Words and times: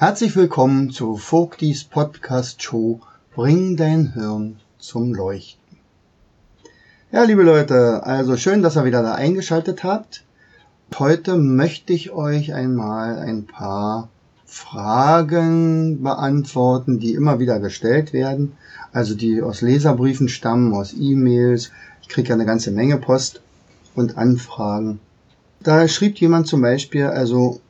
Herzlich 0.00 0.34
willkommen 0.34 0.88
zu 0.88 1.18
Vogtis 1.18 1.84
Podcast 1.84 2.62
Show 2.62 3.00
Bring 3.34 3.76
dein 3.76 4.14
Hirn 4.14 4.56
zum 4.78 5.12
Leuchten. 5.12 5.76
Ja, 7.12 7.24
liebe 7.24 7.42
Leute, 7.42 8.02
also 8.02 8.38
schön, 8.38 8.62
dass 8.62 8.78
ihr 8.78 8.86
wieder 8.86 9.02
da 9.02 9.16
eingeschaltet 9.16 9.84
habt. 9.84 10.24
Heute 10.98 11.36
möchte 11.36 11.92
ich 11.92 12.12
euch 12.12 12.54
einmal 12.54 13.18
ein 13.18 13.44
paar 13.44 14.08
Fragen 14.46 16.02
beantworten, 16.02 16.98
die 16.98 17.12
immer 17.12 17.38
wieder 17.38 17.60
gestellt 17.60 18.14
werden. 18.14 18.52
Also 18.92 19.14
die 19.14 19.42
aus 19.42 19.60
Leserbriefen 19.60 20.30
stammen, 20.30 20.72
aus 20.72 20.94
E-Mails. 20.98 21.72
Ich 22.00 22.08
kriege 22.08 22.30
ja 22.30 22.36
eine 22.36 22.46
ganze 22.46 22.70
Menge 22.70 22.96
Post 22.96 23.42
und 23.94 24.16
Anfragen. 24.16 24.98
Da 25.62 25.86
schrieb 25.88 26.16
jemand 26.22 26.46
zum 26.46 26.62
Beispiel, 26.62 27.04
also 27.04 27.60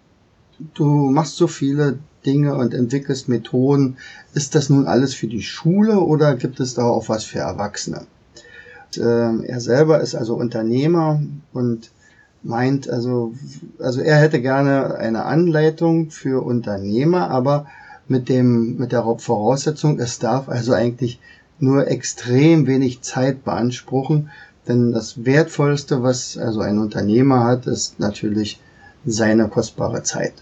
du 0.74 1.10
machst 1.10 1.34
so 1.34 1.48
viele 1.48 1.98
Dinge 2.26 2.54
und 2.54 2.74
entwickelst 2.74 3.28
Methoden. 3.28 3.96
Ist 4.34 4.54
das 4.54 4.70
nun 4.70 4.86
alles 4.86 5.14
für 5.14 5.26
die 5.26 5.42
Schule 5.42 6.00
oder 6.00 6.36
gibt 6.36 6.60
es 6.60 6.74
da 6.74 6.84
auch 6.84 7.08
was 7.08 7.24
für 7.24 7.38
Erwachsene? 7.38 8.06
Und, 8.96 9.02
äh, 9.02 9.46
er 9.46 9.60
selber 9.60 10.00
ist 10.00 10.14
also 10.14 10.34
Unternehmer 10.34 11.22
und 11.52 11.90
meint 12.42 12.88
also, 12.88 13.34
also 13.78 14.00
er 14.00 14.16
hätte 14.16 14.40
gerne 14.40 14.96
eine 14.96 15.24
Anleitung 15.24 16.10
für 16.10 16.44
Unternehmer, 16.44 17.30
aber 17.30 17.66
mit 18.08 18.28
dem, 18.28 18.76
mit 18.76 18.92
der 18.92 19.04
Voraussetzung, 19.18 19.98
es 20.00 20.18
darf 20.18 20.48
also 20.48 20.72
eigentlich 20.72 21.20
nur 21.58 21.88
extrem 21.88 22.66
wenig 22.66 23.02
Zeit 23.02 23.44
beanspruchen, 23.44 24.30
denn 24.66 24.92
das 24.92 25.24
Wertvollste, 25.24 26.02
was 26.02 26.38
also 26.38 26.60
ein 26.60 26.78
Unternehmer 26.78 27.44
hat, 27.44 27.66
ist 27.66 28.00
natürlich 28.00 28.60
seine 29.04 29.48
kostbare 29.48 30.02
Zeit. 30.02 30.34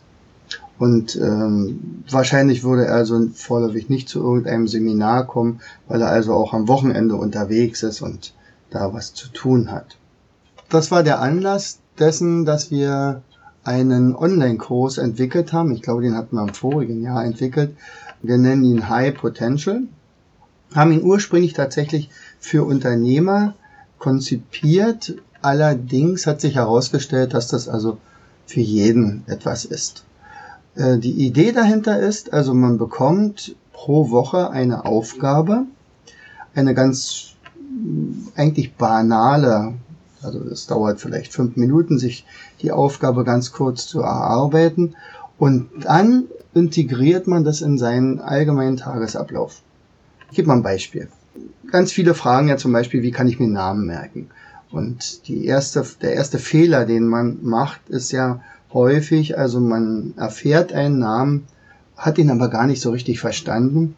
Und 0.78 1.16
ähm, 1.16 2.04
wahrscheinlich 2.08 2.62
würde 2.62 2.86
er 2.86 2.94
also 2.94 3.28
vorläufig 3.34 3.88
nicht 3.88 4.08
zu 4.08 4.20
irgendeinem 4.20 4.68
Seminar 4.68 5.26
kommen, 5.26 5.60
weil 5.88 6.00
er 6.02 6.10
also 6.10 6.34
auch 6.34 6.54
am 6.54 6.68
Wochenende 6.68 7.16
unterwegs 7.16 7.82
ist 7.82 8.00
und 8.00 8.32
da 8.70 8.92
was 8.92 9.12
zu 9.14 9.28
tun 9.28 9.72
hat. 9.72 9.96
Das 10.68 10.90
war 10.90 11.02
der 11.02 11.20
Anlass 11.20 11.80
dessen, 11.98 12.44
dass 12.44 12.70
wir 12.70 13.22
einen 13.64 14.14
Online-Kurs 14.14 14.98
entwickelt 14.98 15.52
haben. 15.52 15.72
Ich 15.72 15.82
glaube, 15.82 16.02
den 16.02 16.16
hatten 16.16 16.36
wir 16.36 16.42
im 16.42 16.54
vorigen 16.54 17.02
Jahr 17.02 17.24
entwickelt. 17.24 17.76
Wir 18.22 18.38
nennen 18.38 18.64
ihn 18.64 18.88
High 18.88 19.14
Potential. 19.14 19.82
Haben 20.74 20.92
ihn 20.92 21.02
ursprünglich 21.02 21.54
tatsächlich 21.54 22.10
für 22.38 22.64
Unternehmer 22.64 23.54
konzipiert. 23.98 25.16
Allerdings 25.42 26.26
hat 26.26 26.40
sich 26.40 26.54
herausgestellt, 26.54 27.34
dass 27.34 27.48
das 27.48 27.68
also 27.68 27.98
für 28.46 28.60
jeden 28.60 29.24
etwas 29.26 29.64
ist. 29.64 30.04
Äh, 30.78 30.98
die 30.98 31.26
Idee 31.26 31.52
dahinter 31.52 31.98
ist, 31.98 32.32
also 32.32 32.54
man 32.54 32.78
bekommt 32.78 33.56
pro 33.72 34.10
Woche 34.10 34.50
eine 34.50 34.84
Aufgabe, 34.84 35.64
eine 36.54 36.72
ganz 36.72 37.34
eigentlich 38.34 38.74
banale, 38.74 39.74
also 40.22 40.40
es 40.44 40.66
dauert 40.66 41.00
vielleicht 41.00 41.32
fünf 41.32 41.56
Minuten, 41.56 41.98
sich 41.98 42.24
die 42.62 42.72
Aufgabe 42.72 43.24
ganz 43.24 43.52
kurz 43.52 43.86
zu 43.86 44.00
erarbeiten 44.00 44.94
und 45.38 45.68
dann 45.82 46.24
integriert 46.54 47.26
man 47.26 47.44
das 47.44 47.60
in 47.60 47.78
seinen 47.78 48.20
allgemeinen 48.20 48.76
Tagesablauf. 48.76 49.60
Ich 50.30 50.36
gebe 50.36 50.48
mal 50.48 50.56
ein 50.56 50.62
Beispiel. 50.62 51.08
Ganz 51.70 51.92
viele 51.92 52.14
fragen 52.14 52.48
ja 52.48 52.56
zum 52.56 52.72
Beispiel, 52.72 53.02
wie 53.02 53.10
kann 53.10 53.28
ich 53.28 53.38
mir 53.38 53.48
Namen 53.48 53.86
merken? 53.86 54.30
Und 54.70 55.28
die 55.28 55.46
erste, 55.46 55.84
der 56.02 56.14
erste 56.14 56.38
Fehler, 56.38 56.84
den 56.84 57.06
man 57.06 57.38
macht, 57.42 57.88
ist 57.88 58.12
ja, 58.12 58.40
häufig. 58.72 59.38
Also 59.38 59.60
man 59.60 60.14
erfährt 60.16 60.72
einen 60.72 60.98
Namen, 60.98 61.44
hat 61.96 62.18
ihn 62.18 62.30
aber 62.30 62.48
gar 62.48 62.66
nicht 62.66 62.80
so 62.80 62.90
richtig 62.90 63.20
verstanden 63.20 63.96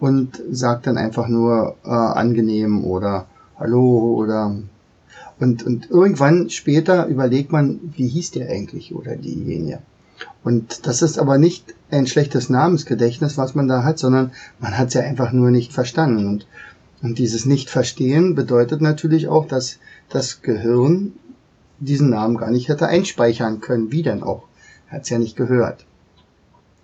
und 0.00 0.42
sagt 0.50 0.86
dann 0.86 0.98
einfach 0.98 1.28
nur 1.28 1.76
äh, 1.84 1.88
angenehm 1.88 2.84
oder 2.84 3.26
hallo 3.58 4.14
oder 4.16 4.56
und, 5.38 5.64
und 5.64 5.90
irgendwann 5.90 6.48
später 6.48 7.06
überlegt 7.06 7.52
man, 7.52 7.78
wie 7.94 8.08
hieß 8.08 8.30
der 8.30 8.48
eigentlich 8.48 8.94
oder 8.94 9.16
diejenige. 9.16 9.80
Und 10.42 10.86
das 10.86 11.02
ist 11.02 11.18
aber 11.18 11.36
nicht 11.36 11.74
ein 11.90 12.06
schlechtes 12.06 12.48
Namensgedächtnis, 12.48 13.36
was 13.36 13.54
man 13.54 13.68
da 13.68 13.82
hat, 13.84 13.98
sondern 13.98 14.32
man 14.60 14.78
hat 14.78 14.88
es 14.88 14.94
ja 14.94 15.02
einfach 15.02 15.32
nur 15.32 15.50
nicht 15.50 15.72
verstanden. 15.72 16.26
Und, 16.26 16.46
und 17.02 17.18
dieses 17.18 17.44
Nicht-Verstehen 17.44 18.34
bedeutet 18.34 18.80
natürlich 18.80 19.28
auch, 19.28 19.46
dass 19.46 19.78
das 20.08 20.40
Gehirn 20.40 21.12
diesen 21.78 22.10
Namen 22.10 22.36
gar 22.36 22.50
nicht 22.50 22.68
hätte 22.68 22.86
einspeichern 22.86 23.60
können. 23.60 23.92
Wie 23.92 24.02
denn 24.02 24.22
auch? 24.22 24.44
Er 24.88 24.98
hat's 24.98 25.10
ja 25.10 25.18
nicht 25.18 25.36
gehört. 25.36 25.84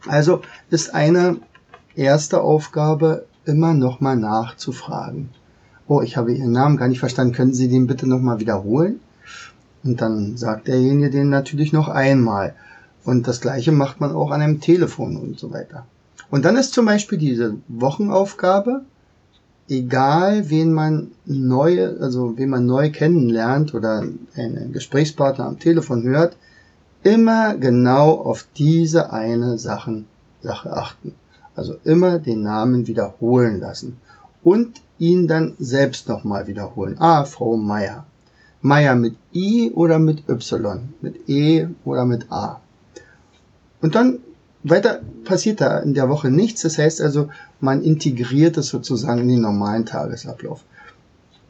Also 0.06 0.42
ist 0.70 0.94
eine 0.94 1.36
erste 1.94 2.40
Aufgabe 2.40 3.26
immer 3.44 3.74
nochmal 3.74 4.16
nachzufragen. 4.16 5.30
Oh, 5.88 6.00
ich 6.00 6.16
habe 6.16 6.32
Ihren 6.32 6.52
Namen 6.52 6.76
gar 6.76 6.88
nicht 6.88 7.00
verstanden. 7.00 7.34
Können 7.34 7.54
Sie 7.54 7.68
den 7.68 7.86
bitte 7.86 8.08
nochmal 8.08 8.40
wiederholen? 8.40 9.00
Und 9.84 10.00
dann 10.00 10.36
sagt 10.36 10.68
derjenige 10.68 11.10
den 11.10 11.28
natürlich 11.28 11.72
noch 11.72 11.88
einmal. 11.88 12.54
Und 13.04 13.26
das 13.26 13.40
gleiche 13.40 13.72
macht 13.72 14.00
man 14.00 14.12
auch 14.12 14.30
an 14.30 14.40
einem 14.40 14.60
Telefon 14.60 15.16
und 15.16 15.38
so 15.38 15.52
weiter. 15.52 15.86
Und 16.30 16.44
dann 16.44 16.56
ist 16.56 16.72
zum 16.72 16.86
Beispiel 16.86 17.18
diese 17.18 17.56
Wochenaufgabe, 17.68 18.82
egal 19.72 20.50
wen 20.50 20.72
man 20.72 21.10
neu, 21.24 21.88
also 22.00 22.36
wen 22.36 22.50
man 22.50 22.66
neu 22.66 22.90
kennenlernt 22.90 23.74
oder 23.74 24.04
einen 24.34 24.72
Gesprächspartner 24.72 25.46
am 25.46 25.58
Telefon 25.58 26.02
hört, 26.04 26.36
immer 27.02 27.56
genau 27.56 28.12
auf 28.12 28.46
diese 28.56 29.12
eine 29.12 29.58
Sachen, 29.58 30.06
Sache 30.42 30.72
achten. 30.72 31.14
Also 31.54 31.76
immer 31.84 32.18
den 32.18 32.42
Namen 32.42 32.86
wiederholen 32.86 33.60
lassen 33.60 33.98
und 34.42 34.80
ihn 34.98 35.26
dann 35.26 35.54
selbst 35.58 36.08
nochmal 36.08 36.46
wiederholen. 36.46 36.96
Ah, 36.98 37.24
Frau 37.24 37.56
Meier. 37.56 38.06
Meier 38.62 38.94
mit 38.94 39.16
I 39.34 39.72
oder 39.72 39.98
mit 39.98 40.28
Y, 40.28 40.88
mit 41.00 41.28
E 41.28 41.66
oder 41.84 42.04
mit 42.04 42.30
A. 42.30 42.60
Und 43.80 43.94
dann 43.94 44.20
weiter 44.64 45.00
passiert 45.24 45.60
da 45.60 45.78
in 45.78 45.94
der 45.94 46.08
Woche 46.08 46.30
nichts. 46.30 46.62
Das 46.62 46.78
heißt 46.78 47.00
also, 47.00 47.28
man 47.60 47.82
integriert 47.82 48.56
es 48.56 48.68
sozusagen 48.68 49.22
in 49.22 49.28
den 49.28 49.40
normalen 49.40 49.86
Tagesablauf. 49.86 50.64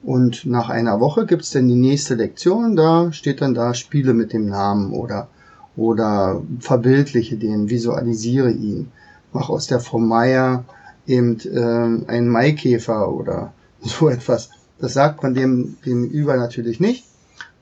Und 0.03 0.47
nach 0.47 0.69
einer 0.69 0.99
Woche 1.01 1.27
gibt's 1.27 1.51
dann 1.51 1.69
die 1.69 1.77
nächste 1.77 2.15
Lektion. 2.15 2.75
Da 2.75 3.13
steht 3.13 3.41
dann 3.41 3.55
da, 3.55 3.75
spiele 3.75 4.15
mit 4.15 4.33
dem 4.33 4.47
Namen 4.47 4.93
oder, 4.93 5.29
oder 5.77 6.43
verbildliche 6.59 7.37
den, 7.37 7.71
visualisiere 7.71 8.51
ihn. 8.51 8.89
Mach 9.33 9.49
aus 9.49 9.67
der 9.67 9.81
Frau 9.81 9.99
Meier 9.99 10.65
eben 11.07 11.39
äh, 11.41 12.11
einen 12.11 12.29
Maikäfer 12.29 13.13
oder 13.13 13.53
so 13.81 14.09
etwas. 14.09 14.51
Das 14.81 14.95
sagt 14.95 15.23
man 15.23 15.35
dem, 15.35 15.77
dem 15.87 16.05
über 16.05 16.37
natürlich 16.37 16.81
nicht. 16.81 17.05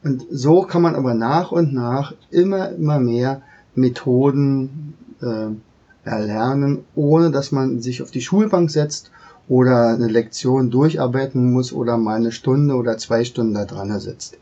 Und 0.03 0.25
so 0.31 0.63
kann 0.63 0.81
man 0.81 0.95
aber 0.95 1.13
nach 1.13 1.53
und 1.53 1.75
nach 1.75 2.15
immer, 2.31 2.71
immer 2.71 2.99
mehr 2.99 3.43
Methoden 3.75 4.95
äh, 5.23 5.49
erlernen, 6.05 6.85
ohne 6.95 7.31
dass 7.31 7.53
man 7.53 7.81
sich 7.81 8.03
auf 8.03 8.11
die 8.11 8.21
Schulbank 8.21 8.71
setzt 8.71 9.11
oder 9.49 9.89
eine 9.89 10.07
Lektion 10.07 10.71
durcharbeiten 10.71 11.53
muss 11.53 11.73
oder 11.73 11.97
mal 11.97 12.17
eine 12.17 12.33
Stunde 12.33 12.75
oder 12.75 12.99
zwei 12.99 13.25
Stunden 13.25 13.55
da 13.55 13.65
dran 13.65 13.99
sitzt. 13.99 14.39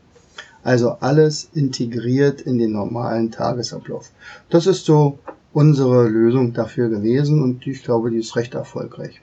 Also 0.63 0.91
alles 0.99 1.49
integriert 1.53 2.41
in 2.41 2.59
den 2.59 2.73
normalen 2.73 3.31
Tagesablauf. 3.31 4.11
Das 4.49 4.67
ist 4.67 4.85
so 4.85 5.19
unsere 5.53 6.07
Lösung 6.07 6.53
dafür 6.53 6.89
gewesen 6.89 7.41
und 7.41 7.65
ich 7.65 7.83
glaube, 7.83 8.11
die 8.11 8.19
ist 8.19 8.35
recht 8.35 8.53
erfolgreich. 8.53 9.21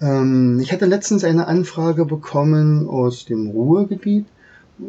Ähm, 0.00 0.58
ich 0.60 0.72
hatte 0.72 0.86
letztens 0.86 1.24
eine 1.24 1.46
Anfrage 1.46 2.06
bekommen 2.06 2.88
aus 2.88 3.26
dem 3.26 3.50
Ruhrgebiet 3.50 4.26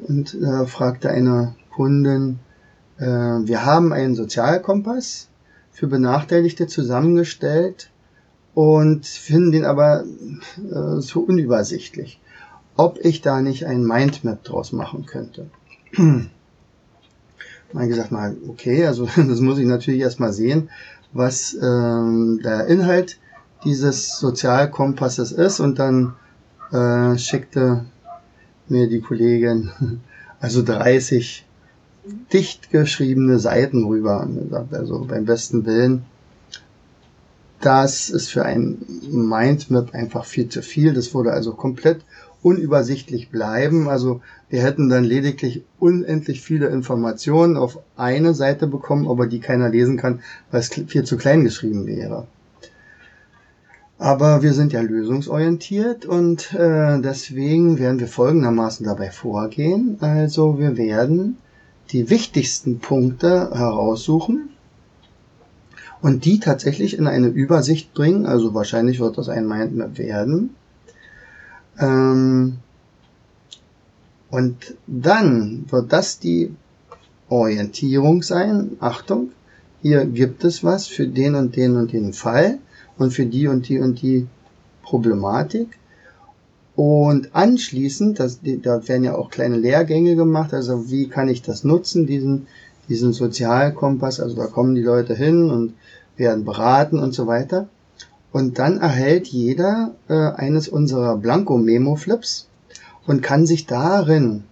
und 0.08 0.38
da 0.42 0.66
fragte 0.66 1.10
eine 1.10 1.56
Kundin, 1.72 2.34
äh, 2.34 2.51
wir 3.06 3.66
haben 3.66 3.94
einen 3.94 4.16
Sozialkompass 4.16 5.30
für 5.72 5.88
Benachteiligte 5.88 6.68
zusammengestellt 6.68 7.90
und 8.54 9.06
finden 9.06 9.52
den 9.52 9.66
aber 9.66 10.04
äh, 10.04 11.00
so 11.00 11.22
unübersichtlich. 11.22 12.20
Ob 12.76 13.00
ich 13.04 13.22
da 13.22 13.42
nicht 13.42 13.66
ein 13.66 13.84
Mindmap 13.84 14.44
draus 14.44 14.72
machen 14.72 15.06
könnte. 15.06 15.48
Dann 15.98 16.30
gesagt, 17.88 18.12
mal, 18.12 18.36
okay, 18.48 18.86
also 18.86 19.08
das 19.16 19.40
muss 19.40 19.58
ich 19.58 19.66
natürlich 19.66 20.02
erstmal 20.02 20.34
sehen, 20.34 20.70
was 21.14 21.56
ähm, 21.62 22.42
der 22.44 22.68
Inhalt 22.68 23.18
dieses 23.64 24.18
Sozialkompasses 24.18 25.32
ist 25.32 25.60
und 25.60 25.78
dann 25.78 26.14
äh, 26.72 27.18
schickte 27.18 27.86
mir 28.68 28.88
die 28.88 29.02
Kollegin 29.02 29.72
also 30.40 30.64
30 30.64 31.46
dicht 32.34 32.72
geschriebene 32.72 33.40
Seiten 33.40 33.86
rüber 33.86 34.28
also 34.72 35.06
beim 35.06 35.26
besten 35.26 35.66
Willen, 35.66 36.04
das 37.62 38.10
ist 38.10 38.30
für 38.30 38.44
ein 38.44 38.80
Mindmap 39.12 39.94
einfach 39.94 40.26
viel 40.26 40.50
zu 40.50 40.64
viel. 40.64 40.94
Das 40.94 41.14
würde 41.14 41.32
also 41.32 41.54
komplett 41.54 42.02
unübersichtlich 42.42 43.30
bleiben. 43.30 43.88
Also 43.88 44.22
wir 44.50 44.64
hätten 44.64 44.90
dann 44.90 45.04
lediglich 45.04 45.64
unendlich 45.80 46.42
viele 46.42 46.68
Informationen 46.68 47.58
auf 47.58 47.80
eine 47.96 48.34
Seite 48.34 48.66
bekommen, 48.66 49.08
aber 49.08 49.28
die 49.28 49.40
keiner 49.40 49.70
lesen 49.70 49.98
kann, 49.98 50.22
weil 50.50 50.62
es 50.62 50.70
viel 50.70 51.04
zu 51.04 51.18
klein 51.18 51.44
geschrieben 51.44 51.86
wäre. 51.86 52.26
Aber 54.00 54.42
wir 54.42 54.54
sind 54.54 54.74
ja 54.74 54.82
lösungsorientiert 54.82 56.08
und 56.08 56.56
äh, 56.56 57.00
deswegen 57.00 57.78
werden 57.78 58.00
wir 58.00 58.08
folgendermaßen 58.08 58.84
dabei 58.84 59.12
vorgehen. 59.12 59.98
Also 60.00 60.58
wir 60.58 60.76
werden 60.76 61.38
die 61.90 62.10
wichtigsten 62.10 62.80
Punkte 62.80 63.52
heraussuchen 63.54 64.50
und 66.02 66.26
die 66.26 66.40
tatsächlich 66.40 66.98
in 66.98 67.08
eine 67.08 67.28
Übersicht 67.28 67.94
bringen. 67.94 68.26
Also 68.26 68.54
wahrscheinlich 68.54 69.00
wird 69.00 69.18
das 69.18 69.30
ein 69.30 69.48
Mindmap 69.48 69.98
werden. 69.98 70.52
Ähm, 71.80 72.58
und 74.30 74.76
dann 74.88 75.66
wird 75.70 75.92
das 75.92 76.20
die 76.20 76.56
Orientierung 77.30 78.24
sein. 78.24 78.78
Achtung, 78.80 79.32
hier 79.82 80.06
gibt 80.06 80.44
es 80.44 80.64
was 80.64 80.88
für 80.88 81.08
den 81.08 81.36
und 81.36 81.56
den 81.56 81.76
und 81.76 81.92
den 81.92 82.14
Fall 82.14 82.60
und 82.98 83.12
für 83.12 83.26
die 83.26 83.48
und 83.48 83.68
die 83.68 83.80
und 83.80 84.02
die 84.02 84.28
Problematik. 84.84 85.78
Und 86.76 87.36
anschließend, 87.36 88.20
das, 88.20 88.40
da 88.44 88.88
werden 88.88 89.04
ja 89.04 89.16
auch 89.16 89.30
kleine 89.30 89.58
Lehrgänge 89.58 90.16
gemacht, 90.16 90.54
also 90.54 90.90
wie 90.90 91.08
kann 91.08 91.28
ich 91.28 91.42
das 91.42 91.64
nutzen, 91.64 92.08
diesen, 92.08 92.48
diesen 92.88 93.14
Sozialkompass, 93.14 94.20
also 94.20 94.36
da 94.38 94.48
kommen 94.48 94.76
die 94.76 94.82
Leute 94.82 95.14
hin 95.14 95.50
und 95.50 95.74
werden 96.16 96.46
beraten 96.46 97.00
und 97.00 97.14
so 97.14 97.28
weiter. 97.28 97.68
Und 98.32 98.60
dann 98.60 98.78
erhält 98.78 99.28
jeder 99.28 99.94
äh, 100.08 100.14
eines 100.14 100.70
unserer 100.70 101.18
Blanko-Memo-Flips 101.18 102.48
und 103.06 103.22
kann 103.22 103.46
sich 103.46 103.66
darin 103.66 104.46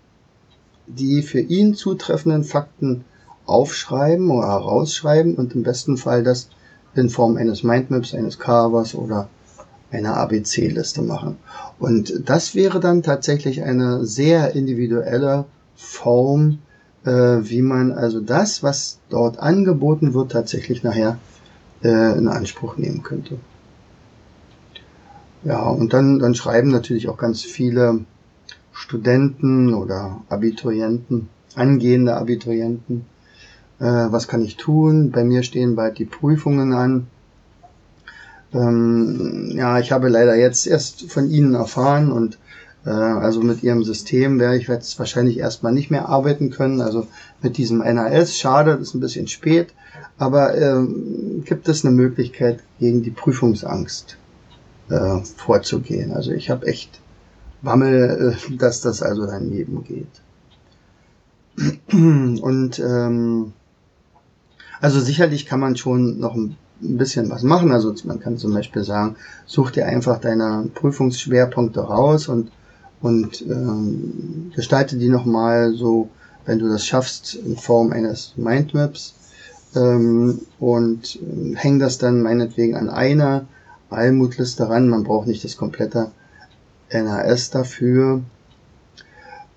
die 0.90 1.22
für 1.22 1.40
ihn 1.40 1.76
zutreffenden 1.76 2.44
Fakten 2.44 3.06
aufschreiben 3.46 4.30
oder 4.32 4.48
herausschreiben 4.48 5.36
und 5.36 5.54
im 5.54 5.64
besten 5.64 5.98
Fall 5.98 6.24
das 6.24 6.50
in 6.96 7.10
Form 7.10 7.38
eines 7.38 7.64
Mindmaps, 7.64 8.14
eines 8.14 8.40
Carvers 8.40 8.96
oder 8.96 9.30
einer 9.92 10.18
ABC-Liste 10.18 11.02
machen. 11.02 11.38
Und 11.80 12.30
das 12.30 12.56
wäre 12.56 12.80
dann 12.80 13.04
tatsächlich 13.04 13.64
eine 13.64 14.06
sehr 14.06 14.56
individuelle 14.56 15.46
Form, 15.76 16.60
äh, 17.06 17.12
wie 17.12 17.62
man 17.62 17.92
also 17.92 18.20
das, 18.20 18.64
was 18.64 19.00
dort 19.10 19.40
angeboten 19.40 20.14
wird, 20.14 20.32
tatsächlich 20.32 20.84
nachher 20.84 21.18
äh, 21.84 22.18
in 22.18 22.28
Anspruch 22.28 22.78
nehmen 22.78 23.04
könnte. 23.04 23.38
Ja, 25.44 25.62
und 25.64 25.94
dann, 25.94 26.20
dann 26.20 26.36
schreiben 26.36 26.70
natürlich 26.70 27.08
auch 27.08 27.18
ganz 27.18 27.44
viele 27.44 28.02
Studenten 28.74 29.74
oder 29.74 30.22
Abiturienten, 30.28 31.30
angehende 31.56 32.16
Abiturienten, 32.18 33.06
äh, 33.80 33.86
was 33.86 34.28
kann 34.28 34.44
ich 34.44 34.58
tun? 34.58 35.12
Bei 35.12 35.24
mir 35.24 35.44
stehen 35.44 35.76
bald 35.76 35.98
die 35.98 36.06
Prüfungen 36.06 36.74
an. 36.74 37.08
Ähm, 38.54 39.52
ja, 39.56 39.80
ich 39.80 39.92
habe 39.92 40.10
leider 40.10 40.36
jetzt 40.36 40.66
erst 40.66 41.12
von 41.12 41.30
Ihnen 41.30 41.54
erfahren 41.54 42.12
und 42.12 42.38
äh, 42.86 42.90
also 42.90 43.42
mit 43.42 43.64
Ihrem 43.64 43.84
System 43.84 44.40
werde 44.40 44.58
ich 44.58 44.68
jetzt 44.68 44.98
wahrscheinlich 44.98 45.38
erstmal 45.38 45.74
nicht 45.74 45.92
mehr 45.92 46.10
arbeiten 46.10 46.50
können. 46.50 46.82
Also 46.82 47.08
mit 47.42 47.58
diesem 47.58 47.80
NAS, 47.80 48.38
schade, 48.38 48.78
das 48.78 48.90
ist 48.90 48.94
ein 48.96 49.00
bisschen 49.00 49.28
spät, 49.28 49.74
aber 50.18 50.56
äh, 50.58 50.88
gibt 51.46 51.68
es 51.68 51.86
eine 51.86 51.94
Möglichkeit 51.94 52.64
gegen 52.80 53.04
die 53.04 53.12
Prüfungsangst 53.12 54.18
äh, 54.90 55.20
vorzugehen. 55.38 56.12
Also 56.12 56.32
ich 56.32 56.50
habe 56.50 56.66
echt 56.68 57.02
Bammel, 57.62 58.36
äh, 58.50 58.56
dass 58.58 58.82
das 58.82 59.02
also 59.02 59.26
daneben 59.26 59.84
geht. 59.84 60.08
Und 61.92 62.80
ähm, 62.80 63.54
also 64.82 65.00
sicherlich 65.02 65.46
kann 65.46 65.60
man 65.60 65.76
schon 65.76 66.20
noch 66.20 66.36
ein 66.36 66.56
bisschen 66.82 67.30
was 67.30 67.44
machen. 67.44 67.72
Also 67.72 67.94
man 68.06 68.20
kann 68.20 68.38
zum 68.38 68.54
Beispiel 68.54 68.84
sagen, 68.84 69.16
such 69.46 69.72
dir 69.72 69.86
einfach 69.86 70.20
deine 70.20 70.70
Prüfungsschwerpunkte 70.74 71.82
raus 71.82 72.28
und, 72.28 72.52
und 73.02 73.42
ähm, 73.42 74.52
gestalte 74.56 74.98
die 74.98 75.10
nochmal 75.10 75.74
so, 75.74 76.10
wenn 76.46 76.60
du 76.60 76.70
das 76.70 76.86
schaffst, 76.86 77.36
in 77.36 77.58
Form 77.58 77.92
eines 77.92 78.34
Mindmaps 78.38 79.14
ähm, 79.76 80.40
und 80.60 81.16
äh, 81.18 81.56
häng 81.56 81.80
das 81.80 81.98
dann 81.98 82.22
meinetwegen 82.22 82.76
an 82.76 82.90
einer 82.90 83.46
Almutliste 83.90 84.70
ran. 84.70 84.90
Man 84.90 85.04
braucht 85.04 85.28
nicht 85.28 85.44
das 85.44 85.58
komplette 85.58 86.12
NAS 86.92 87.50
dafür. 87.50 88.22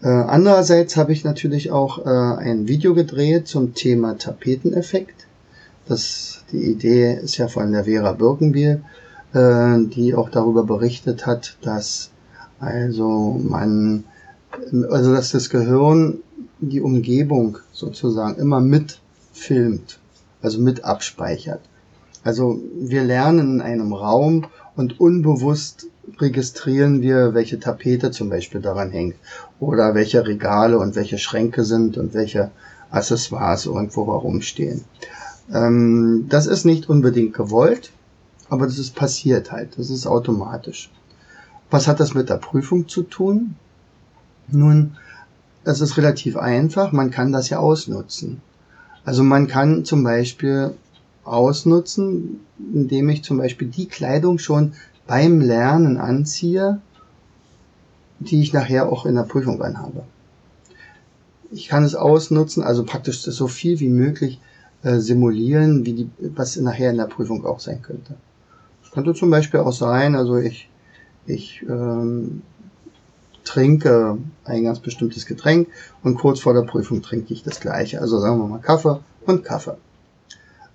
Äh, 0.03 0.09
andererseits 0.09 0.97
habe 0.97 1.13
ich 1.13 1.25
natürlich 1.25 1.71
auch 1.71 2.05
äh, 2.05 2.09
ein 2.09 2.67
Video 2.67 2.95
gedreht 2.95 3.47
zum 3.47 3.75
Thema 3.75 4.19
Tapeteneffekt. 4.19 5.27
Das, 5.87 6.45
die 6.53 6.71
Idee 6.71 7.15
ist 7.15 7.37
ja 7.37 7.49
von 7.49 7.73
der 7.73 7.85
Vera 7.85 8.13
Birkenbiel, 8.13 8.83
äh, 9.33 9.79
die 9.87 10.15
auch 10.15 10.31
darüber 10.31 10.65
berichtet 10.65 11.27
hat, 11.27 11.57
dass 11.63 12.11
also 12.61 13.41
man, 13.43 14.05
also 14.91 15.13
dass 15.13 15.33
das 15.33 15.51
Gehirn 15.51 16.19
die 16.61 16.81
Umgebung 16.81 17.59
sozusagen 17.73 18.37
immer 18.37 18.61
mitfilmt 18.61 19.99
also 20.43 20.61
mit 20.61 20.85
abspeichert. 20.85 21.61
Also 22.25 22.61
wir 22.79 23.03
lernen 23.03 23.55
in 23.55 23.61
einem 23.61 23.93
Raum 23.93 24.47
und 24.77 25.01
unbewusst 25.01 25.87
registrieren 26.19 27.01
wir, 27.01 27.35
welche 27.35 27.59
Tapete 27.59 28.11
zum 28.11 28.29
Beispiel 28.29 28.61
daran 28.61 28.91
hängt 28.91 29.17
oder 29.61 29.95
welche 29.95 30.27
Regale 30.27 30.79
und 30.79 30.95
welche 30.95 31.19
Schränke 31.19 31.65
sind 31.65 31.97
und 31.97 32.15
welche 32.15 32.51
Accessoires 32.91 33.67
irgendwo 33.67 34.07
herumstehen. 34.07 34.85
Ähm, 35.53 36.27
das 36.29 36.47
ist 36.47 36.65
nicht 36.65 36.89
unbedingt 36.89 37.35
gewollt, 37.35 37.93
aber 38.49 38.67
das 38.67 38.79
ist 38.79 38.95
passiert 38.95 39.53
halt. 39.53 39.79
Das 39.79 39.91
ist 39.91 40.07
automatisch. 40.07 40.91
Was 41.71 41.89
hat 41.89 42.01
das 42.01 42.15
mit 42.15 42.29
der 42.29 42.37
Prüfung 42.37 42.89
zu 42.89 43.03
tun? 43.03 43.55
Nun, 44.49 44.97
es 45.65 45.81
ist 45.81 45.97
relativ 45.97 46.37
einfach. 46.37 46.93
Man 46.93 47.11
kann 47.11 47.33
das 47.33 47.49
ja 47.49 47.59
ausnutzen. 47.59 48.41
Also 49.05 49.23
man 49.23 49.47
kann 49.47 49.85
zum 49.85 50.05
Beispiel 50.05 50.75
ausnutzen, 51.25 52.41
indem 52.73 53.09
ich 53.09 53.25
zum 53.25 53.39
Beispiel 53.39 53.69
die 53.69 53.87
Kleidung 53.87 54.39
schon 54.39 54.73
beim 55.07 55.41
Lernen 55.41 55.99
anziehe, 55.99 56.81
die 58.21 58.41
ich 58.41 58.53
nachher 58.53 58.89
auch 58.89 59.07
in 59.07 59.15
der 59.15 59.23
Prüfung 59.23 59.61
anhabe. 59.63 60.05
Ich 61.51 61.69
kann 61.69 61.85
es 61.85 61.95
ausnutzen, 61.95 62.63
also 62.63 62.85
praktisch 62.85 63.23
so 63.23 63.49
viel 63.49 63.81
wie 63.81 63.89
möglich 63.89 64.41
äh, 64.83 64.99
simulieren, 64.99 65.87
wie 65.87 65.93
die, 65.93 66.11
was 66.35 66.57
nachher 66.57 66.91
in 66.91 66.97
der 66.97 67.07
Prüfung 67.07 67.45
auch 67.47 67.61
sein 67.61 67.83
könnte. 67.83 68.15
Es 68.85 68.91
könnte 68.91 69.15
zum 69.15 69.31
Beispiel 69.31 69.61
auch 69.61 69.73
sein, 69.73 70.15
also 70.15 70.37
ich, 70.37 70.69
ich 71.27 71.63
ähm, 71.69 72.43
trinke 73.45 74.19
ein 74.45 74.65
ganz 74.65 74.81
bestimmtes 74.81 75.27
Getränk 75.27 75.69
und 76.03 76.17
kurz 76.17 76.41
vor 76.41 76.55
der 76.55 76.63
Prüfung 76.63 77.03
trinke 77.03 77.33
ich 77.33 77.43
das 77.43 77.61
gleiche. 77.61 78.01
Also 78.01 78.19
sagen 78.19 78.39
wir 78.39 78.47
mal 78.47 78.59
Kaffee 78.59 79.01
und 79.27 79.45
Kaffee. 79.45 79.77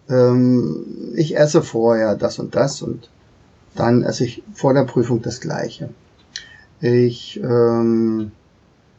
Ähm, 0.10 1.14
ich 1.16 1.38
esse 1.38 1.62
vorher 1.62 2.16
das 2.16 2.40
und 2.40 2.56
das 2.56 2.82
und 2.82 3.10
dann 3.76 4.04
esse 4.04 4.26
ich 4.26 4.44
vor 4.54 4.74
der 4.74 4.84
Prüfung 4.84 5.22
das 5.22 5.40
gleiche. 5.40 5.90
Ich 6.80 7.40
ähm, 7.44 8.32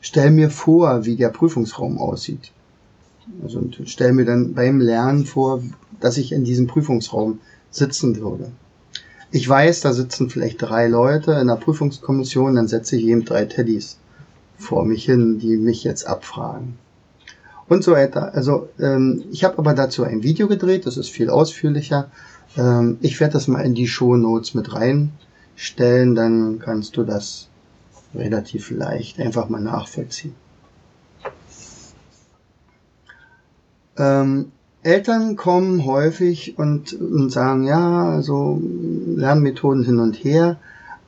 stelle 0.00 0.30
mir 0.30 0.50
vor, 0.50 1.04
wie 1.04 1.16
der 1.16 1.28
Prüfungsraum 1.28 1.98
aussieht. 1.98 2.52
Also 3.42 3.62
stelle 3.84 4.12
mir 4.12 4.24
dann 4.24 4.54
beim 4.54 4.80
Lernen 4.80 5.26
vor, 5.26 5.62
dass 6.00 6.16
ich 6.16 6.32
in 6.32 6.44
diesem 6.44 6.66
Prüfungsraum 6.66 7.40
sitzen 7.70 8.20
würde 8.20 8.50
ich 9.30 9.48
weiß, 9.48 9.80
da 9.80 9.92
sitzen 9.92 10.30
vielleicht 10.30 10.62
drei 10.62 10.88
Leute 10.88 11.32
in 11.32 11.48
der 11.48 11.56
Prüfungskommission, 11.56 12.54
dann 12.54 12.68
setze 12.68 12.96
ich 12.96 13.04
eben 13.04 13.24
drei 13.24 13.44
Teddys 13.44 13.98
vor 14.56 14.84
mich 14.84 15.04
hin, 15.04 15.38
die 15.38 15.56
mich 15.56 15.84
jetzt 15.84 16.06
abfragen. 16.06 16.78
Und 17.68 17.84
so 17.84 17.92
weiter. 17.92 18.34
Also 18.34 18.70
ähm, 18.80 19.24
ich 19.30 19.44
habe 19.44 19.58
aber 19.58 19.74
dazu 19.74 20.02
ein 20.02 20.22
Video 20.22 20.48
gedreht, 20.48 20.86
das 20.86 20.96
ist 20.96 21.10
viel 21.10 21.28
ausführlicher. 21.28 22.10
Ähm, 22.56 22.96
ich 23.02 23.20
werde 23.20 23.34
das 23.34 23.46
mal 23.46 23.60
in 23.60 23.74
die 23.74 23.86
Show 23.86 24.16
Notes 24.16 24.54
mit 24.54 24.72
reinstellen, 24.72 26.14
dann 26.14 26.58
kannst 26.58 26.96
du 26.96 27.04
das 27.04 27.48
relativ 28.14 28.70
leicht 28.70 29.20
einfach 29.20 29.50
mal 29.50 29.60
nachvollziehen. 29.60 30.34
Ähm, 33.98 34.52
Eltern 34.82 35.36
kommen 35.36 35.84
häufig 35.84 36.56
und, 36.58 36.92
und 36.92 37.30
sagen, 37.30 37.64
ja, 37.64 38.08
also 38.08 38.62
Lernmethoden 39.16 39.84
hin 39.84 39.98
und 39.98 40.14
her, 40.14 40.58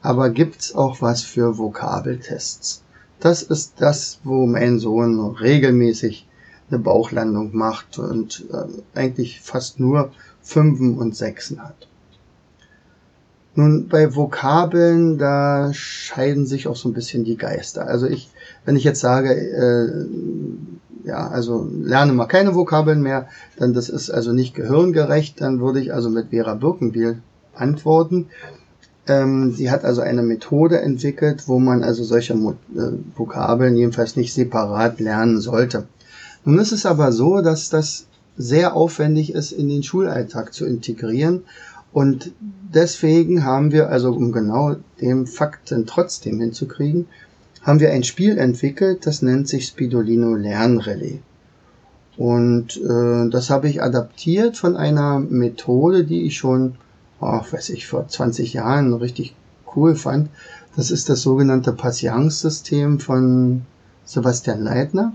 aber 0.03 0.31
gibt's 0.31 0.75
auch 0.75 1.01
was 1.01 1.23
für 1.23 1.57
Vokabeltests? 1.57 2.83
Das 3.21 3.43
ist 3.43 3.75
das, 3.79 4.21
wo 4.25 4.47
mein 4.47 4.79
Sohn 4.79 5.21
regelmäßig 5.21 6.27
eine 6.69 6.79
Bauchlandung 6.79 7.55
macht 7.55 7.99
und 7.99 8.47
äh, 8.53 8.99
eigentlich 8.99 9.41
fast 9.41 9.79
nur 9.79 10.13
Fünfen 10.43 10.99
und 10.99 11.17
Sechsen 11.17 11.63
hat. 11.63 11.89
Nun, 13.55 13.89
bei 13.89 14.15
Vokabeln, 14.15 15.19
da 15.19 15.73
scheiden 15.75 16.47
sich 16.47 16.67
auch 16.67 16.77
so 16.77 16.89
ein 16.89 16.95
bisschen 16.95 17.25
die 17.25 17.37
Geister. 17.37 17.87
Also 17.87 18.07
ich, 18.07 18.31
wenn 18.65 18.77
ich 18.77 18.85
jetzt 18.85 19.01
sage, 19.01 19.35
äh, 19.35 20.07
ja, 21.05 21.29
also 21.29 21.69
lerne 21.83 22.13
mal 22.13 22.27
keine 22.27 22.55
Vokabeln 22.55 23.03
mehr, 23.03 23.29
dann 23.57 23.75
das 23.75 23.89
ist 23.89 24.11
also 24.11 24.33
nicht 24.33 24.55
gehirngerecht, 24.55 25.41
dann 25.41 25.61
würde 25.61 25.81
ich 25.81 25.93
also 25.93 26.11
mit 26.11 26.31
Vera 26.31 26.55
Birkenbiel 26.55 27.23
antworten. 27.55 28.27
Ähm, 29.07 29.53
sie 29.53 29.71
hat 29.71 29.85
also 29.85 30.03
eine 30.03 30.23
Methode 30.23 30.81
entwickelt, 30.81 31.49
wo 31.49 31.59
man 31.59 31.83
also 31.83 32.05
solche 32.05 32.35
Mo 32.35 32.55
äh, 32.77 32.93
Vokabeln 33.17 33.77
jedenfalls 33.77 34.17
nicht 34.17 34.33
separat 34.33 35.01
lernen 35.01 35.41
sollte. 35.41 35.87
Nun 36.45 36.59
ist 36.59 36.73
es 36.73 36.87
aber 36.87 37.13
so, 37.13 37.41
dass 37.41 37.71
das 37.71 38.07
sehr 38.37 38.75
aufwendig 38.75 39.35
ist, 39.35 39.53
in 39.53 39.69
den 39.69 39.83
Schulalltag 39.83 40.55
zu 40.55 40.65
integrieren. 40.65 41.43
Und 41.93 42.33
deswegen 42.73 43.45
haben 43.45 43.73
wir, 43.73 43.91
also 43.91 44.13
um 44.13 44.33
genau 44.33 44.77
dem 45.01 45.27
Fakten 45.27 45.87
trotzdem 45.87 46.41
hinzukriegen, 46.41 47.07
haben 47.63 47.81
wir 47.81 47.91
ein 47.91 48.05
Spiel 48.05 48.39
entwickelt, 48.39 49.07
das 49.07 49.23
nennt 49.23 49.49
sich 49.49 49.67
Spidolino 49.67 50.35
Lernrelais. 50.35 51.21
Und 52.17 52.77
äh, 52.77 53.31
das 53.31 53.51
habe 53.51 53.69
ich 53.69 53.83
adaptiert 53.83 54.57
von 54.57 54.77
einer 54.77 55.21
Methode, 55.21 56.05
die 56.05 56.25
ich 56.27 56.37
schon, 56.37 56.75
oh, 57.21 57.41
weiß 57.51 57.71
ich, 57.71 57.87
vor 57.87 58.09
20 58.09 58.53
Jahren 58.55 58.93
richtig 58.95 59.35
cool 59.75 59.95
fand. 59.95 60.29
Das 60.77 60.91
ist 60.91 61.09
das 61.09 61.23
sogenannte 61.23 61.73
Patience-System 61.73 63.01
von 63.01 63.63
Sebastian 64.05 64.63
Leitner. 64.63 65.15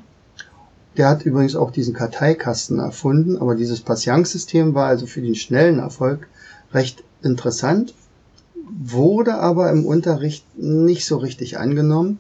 Der 0.97 1.09
hat 1.09 1.25
übrigens 1.25 1.55
auch 1.55 1.71
diesen 1.71 1.93
Karteikasten 1.93 2.79
erfunden, 2.79 3.37
aber 3.37 3.55
dieses 3.55 3.81
Patience-System 3.81 4.73
war 4.73 4.87
also 4.87 5.07
für 5.07 5.21
den 5.21 5.35
schnellen 5.35 5.79
Erfolg 5.79 6.27
recht 6.73 7.03
interessant, 7.21 7.93
wurde 8.69 9.35
aber 9.35 9.71
im 9.71 9.85
Unterricht 9.85 10.45
nicht 10.57 11.05
so 11.05 11.17
richtig 11.17 11.57
angenommen. 11.57 12.19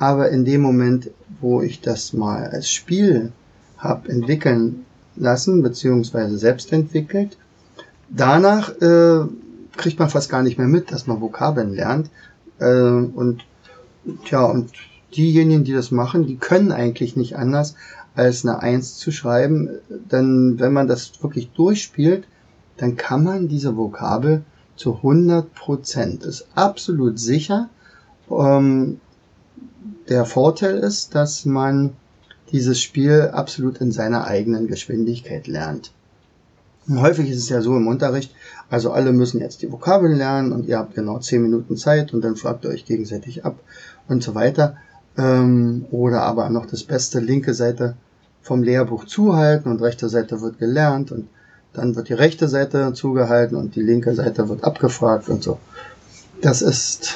Aber 0.00 0.30
in 0.30 0.46
dem 0.46 0.62
Moment, 0.62 1.10
wo 1.42 1.60
ich 1.60 1.82
das 1.82 2.14
mal 2.14 2.46
als 2.46 2.70
Spiel 2.70 3.32
habe 3.76 4.08
entwickeln 4.08 4.86
lassen, 5.14 5.62
beziehungsweise 5.62 6.38
selbst 6.38 6.72
entwickelt, 6.72 7.36
danach 8.08 8.70
äh, 8.80 9.26
kriegt 9.76 9.98
man 9.98 10.08
fast 10.08 10.30
gar 10.30 10.42
nicht 10.42 10.56
mehr 10.56 10.68
mit, 10.68 10.90
dass 10.90 11.06
man 11.06 11.20
Vokabeln 11.20 11.74
lernt. 11.74 12.08
Äh, 12.58 12.80
und 12.80 13.44
tja, 14.24 14.46
und 14.46 14.70
diejenigen, 15.14 15.64
die 15.64 15.74
das 15.74 15.90
machen, 15.90 16.26
die 16.26 16.36
können 16.36 16.72
eigentlich 16.72 17.14
nicht 17.14 17.36
anders, 17.36 17.74
als 18.14 18.46
eine 18.46 18.60
Eins 18.60 18.96
zu 18.96 19.12
schreiben. 19.12 19.68
Denn 20.10 20.58
wenn 20.58 20.72
man 20.72 20.88
das 20.88 21.22
wirklich 21.22 21.50
durchspielt, 21.50 22.24
dann 22.78 22.96
kann 22.96 23.22
man 23.22 23.48
diese 23.48 23.76
Vokabel 23.76 24.44
zu 24.76 24.96
100 24.96 25.54
Prozent. 25.54 26.24
Ist 26.24 26.46
absolut 26.54 27.18
sicher. 27.18 27.68
Ähm, 28.30 28.98
der 30.10 30.24
Vorteil 30.24 30.76
ist, 30.78 31.14
dass 31.14 31.46
man 31.46 31.92
dieses 32.52 32.80
Spiel 32.80 33.30
absolut 33.32 33.78
in 33.78 33.92
seiner 33.92 34.26
eigenen 34.26 34.66
Geschwindigkeit 34.66 35.46
lernt. 35.46 35.92
Und 36.88 37.00
häufig 37.00 37.30
ist 37.30 37.38
es 37.38 37.48
ja 37.48 37.60
so 37.60 37.76
im 37.76 37.86
Unterricht, 37.86 38.34
also 38.68 38.90
alle 38.90 39.12
müssen 39.12 39.40
jetzt 39.40 39.62
die 39.62 39.70
Vokabeln 39.70 40.16
lernen 40.16 40.52
und 40.52 40.66
ihr 40.66 40.78
habt 40.78 40.94
genau 40.94 41.18
10 41.18 41.42
Minuten 41.42 41.76
Zeit 41.76 42.12
und 42.12 42.22
dann 42.22 42.34
fragt 42.34 42.64
ihr 42.64 42.70
euch 42.70 42.84
gegenseitig 42.84 43.44
ab 43.44 43.60
und 44.08 44.22
so 44.22 44.34
weiter. 44.34 44.76
Ähm, 45.16 45.86
oder 45.92 46.22
aber 46.22 46.50
noch 46.50 46.66
das 46.66 46.82
Beste, 46.82 47.20
linke 47.20 47.54
Seite 47.54 47.94
vom 48.42 48.64
Lehrbuch 48.64 49.04
zuhalten 49.04 49.70
und 49.70 49.80
rechte 49.80 50.08
Seite 50.08 50.40
wird 50.40 50.58
gelernt 50.58 51.12
und 51.12 51.28
dann 51.72 51.94
wird 51.94 52.08
die 52.08 52.14
rechte 52.14 52.48
Seite 52.48 52.92
zugehalten 52.94 53.56
und 53.56 53.76
die 53.76 53.82
linke 53.82 54.14
Seite 54.16 54.48
wird 54.48 54.64
abgefragt 54.64 55.28
und 55.28 55.44
so. 55.44 55.58
Das 56.40 56.62
ist 56.62 57.14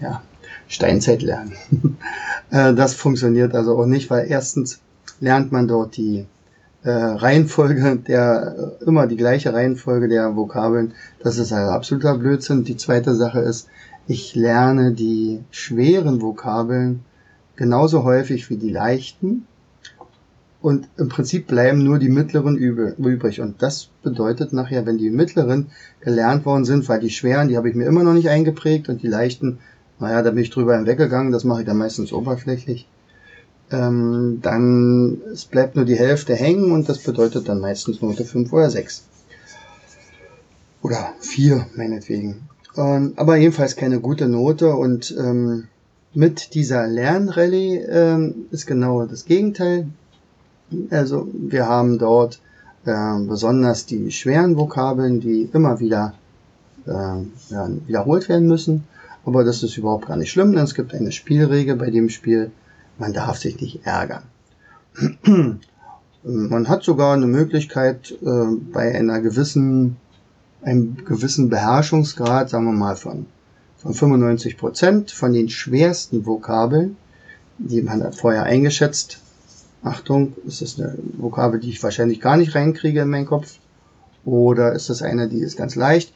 ja 0.00 0.22
Steinzeitlernen. 0.70 1.52
Äh, 2.52 2.74
das 2.74 2.94
funktioniert 2.94 3.54
also 3.54 3.78
auch 3.78 3.86
nicht, 3.86 4.10
weil 4.10 4.26
erstens 4.28 4.80
lernt 5.20 5.52
man 5.52 5.68
dort 5.68 5.96
die 5.96 6.26
äh, 6.82 6.90
Reihenfolge 6.90 7.94
der 8.08 8.74
äh, 8.80 8.84
immer 8.86 9.06
die 9.06 9.16
gleiche 9.16 9.54
Reihenfolge 9.54 10.08
der 10.08 10.34
Vokabeln. 10.34 10.94
Das 11.22 11.38
ist 11.38 11.52
ein 11.52 11.68
absoluter 11.68 12.18
Blödsinn. 12.18 12.64
Die 12.64 12.76
zweite 12.76 13.14
Sache 13.14 13.38
ist, 13.38 13.68
ich 14.08 14.34
lerne 14.34 14.90
die 14.90 15.44
schweren 15.52 16.20
Vokabeln 16.20 17.04
genauso 17.54 18.02
häufig 18.02 18.50
wie 18.50 18.56
die 18.56 18.72
leichten 18.72 19.46
und 20.60 20.88
im 20.98 21.08
Prinzip 21.08 21.46
bleiben 21.46 21.84
nur 21.84 21.98
die 21.98 22.08
mittleren 22.08 22.56
übrig. 22.56 23.40
Und 23.40 23.62
das 23.62 23.88
bedeutet 24.02 24.52
nachher, 24.52 24.84
wenn 24.86 24.98
die 24.98 25.10
mittleren 25.10 25.68
gelernt 26.00 26.44
worden 26.44 26.64
sind, 26.64 26.88
weil 26.88 27.00
die 27.00 27.10
schweren, 27.10 27.48
die 27.48 27.56
habe 27.56 27.68
ich 27.68 27.74
mir 27.74 27.86
immer 27.86 28.02
noch 28.02 28.12
nicht 28.12 28.28
eingeprägt 28.28 28.88
und 28.88 29.02
die 29.02 29.08
leichten, 29.08 29.58
naja, 30.00 30.22
da 30.22 30.30
bin 30.30 30.42
ich 30.42 30.50
drüber 30.50 30.76
hinweggegangen, 30.76 31.32
das 31.32 31.44
mache 31.44 31.60
ich 31.60 31.66
dann 31.66 31.76
meistens 31.76 32.12
oberflächlich. 32.12 32.88
Ähm, 33.70 34.40
dann 34.42 35.20
es 35.32 35.44
bleibt 35.44 35.76
nur 35.76 35.84
die 35.84 35.94
Hälfte 35.94 36.34
hängen 36.34 36.72
und 36.72 36.88
das 36.88 36.98
bedeutet 36.98 37.48
dann 37.48 37.60
meistens 37.60 38.02
Note 38.02 38.24
5 38.24 38.52
oder 38.52 38.68
6. 38.68 39.04
Oder 40.82 41.12
4, 41.20 41.66
meinetwegen. 41.76 42.48
Ähm, 42.76 43.12
aber 43.16 43.36
jedenfalls 43.36 43.76
keine 43.76 44.00
gute 44.00 44.26
Note 44.26 44.74
und 44.74 45.14
ähm, 45.16 45.68
mit 46.14 46.54
dieser 46.54 46.88
Lernrallye 46.88 47.76
ähm, 47.88 48.34
ist 48.50 48.66
genau 48.66 49.04
das 49.06 49.24
Gegenteil. 49.24 49.86
Also 50.90 51.28
wir 51.32 51.66
haben 51.66 51.98
dort 51.98 52.40
äh, 52.86 53.18
besonders 53.20 53.86
die 53.86 54.10
schweren 54.10 54.56
Vokabeln, 54.56 55.20
die 55.20 55.48
immer 55.52 55.78
wieder 55.78 56.14
äh, 56.86 56.90
ja, 57.50 57.68
wiederholt 57.86 58.28
werden 58.28 58.48
müssen. 58.48 58.84
Aber 59.30 59.44
das 59.44 59.62
ist 59.62 59.76
überhaupt 59.76 60.08
gar 60.08 60.16
nicht 60.16 60.32
schlimm, 60.32 60.54
denn 60.54 60.64
es 60.64 60.74
gibt 60.74 60.92
eine 60.92 61.12
Spielregel 61.12 61.76
bei 61.76 61.90
dem 61.90 62.08
Spiel, 62.08 62.50
man 62.98 63.12
darf 63.12 63.38
sich 63.38 63.60
nicht 63.60 63.86
ärgern. 63.86 64.24
man 66.24 66.68
hat 66.68 66.82
sogar 66.82 67.14
eine 67.14 67.28
Möglichkeit, 67.28 68.10
äh, 68.10 68.56
bei 68.72 68.92
einer 68.92 69.20
gewissen, 69.20 69.98
einem 70.62 70.96
gewissen 71.04 71.48
Beherrschungsgrad, 71.48 72.50
sagen 72.50 72.64
wir 72.64 72.72
mal 72.72 72.96
von, 72.96 73.26
von 73.76 73.94
95 73.94 74.58
Prozent 74.58 75.12
von 75.12 75.32
den 75.32 75.48
schwersten 75.48 76.26
Vokabeln, 76.26 76.96
die 77.58 77.82
man 77.82 78.02
hat 78.02 78.16
vorher 78.16 78.42
eingeschätzt, 78.42 79.20
Achtung, 79.84 80.32
ist 80.44 80.60
das 80.60 80.80
eine 80.80 80.98
Vokabel, 81.18 81.60
die 81.60 81.70
ich 81.70 81.80
wahrscheinlich 81.84 82.20
gar 82.20 82.36
nicht 82.36 82.56
reinkriege 82.56 83.02
in 83.02 83.10
meinen 83.10 83.26
Kopf? 83.26 83.60
Oder 84.24 84.72
ist 84.72 84.90
das 84.90 85.02
eine, 85.02 85.28
die 85.28 85.38
ist 85.38 85.56
ganz 85.56 85.76
leicht? 85.76 86.14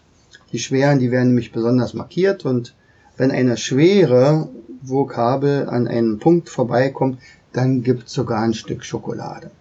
Die 0.50 0.58
schweren, 0.58 0.98
die 0.98 1.12
werden 1.12 1.28
nämlich 1.28 1.52
besonders 1.52 1.94
markiert 1.94 2.44
und 2.44 2.74
wenn 3.16 3.30
eine 3.30 3.56
schwere 3.56 4.48
Vokabel 4.82 5.68
an 5.68 5.88
einem 5.88 6.18
Punkt 6.18 6.48
vorbeikommt, 6.48 7.18
dann 7.52 7.82
gibt 7.82 8.08
es 8.08 8.12
sogar 8.12 8.40
ein 8.42 8.54
Stück 8.54 8.84
Schokolade. 8.84 9.50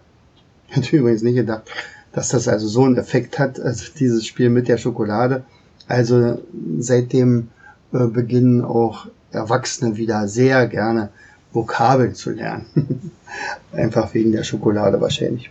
Ich 0.68 0.76
hätte 0.76 0.96
übrigens 0.96 1.22
nicht 1.22 1.36
gedacht, 1.36 1.70
dass 2.12 2.30
das 2.30 2.48
also 2.48 2.66
so 2.66 2.82
einen 2.82 2.96
Effekt 2.96 3.38
hat, 3.38 3.60
also 3.60 3.84
dieses 3.96 4.26
Spiel 4.26 4.50
mit 4.50 4.66
der 4.66 4.76
Schokolade. 4.76 5.44
Also 5.86 6.40
seitdem 6.78 7.48
äh, 7.92 8.06
beginnen 8.06 8.64
auch 8.64 9.06
Erwachsene 9.30 9.96
wieder 9.96 10.26
sehr 10.26 10.66
gerne 10.66 11.10
Vokabeln 11.52 12.14
zu 12.14 12.30
lernen. 12.30 12.66
Einfach 13.72 14.14
wegen 14.14 14.32
der 14.32 14.42
Schokolade 14.42 15.00
wahrscheinlich. 15.00 15.50